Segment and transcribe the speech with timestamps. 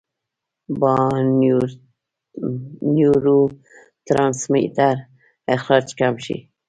[0.81, 0.95] يا
[2.93, 4.95] نيوروټرانسميټر
[5.55, 6.37] اخراج کم شي-